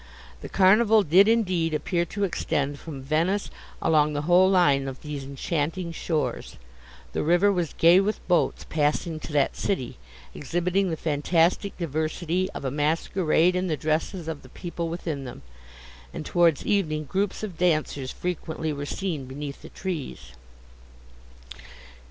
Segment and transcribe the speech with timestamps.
[0.39, 3.51] The Carnival did, indeed, appear to extend from Venice
[3.83, 6.57] along the whole line of these enchanting shores;
[7.13, 9.99] the river was gay with boats passing to that city,
[10.33, 15.43] exhibiting the fantastic diversity of a masquerade in the dresses of the people within them;
[16.15, 20.31] and, towards evening, groups of dancers frequently were seen beneath the trees.